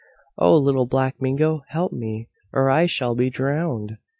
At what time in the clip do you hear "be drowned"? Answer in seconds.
3.13-3.99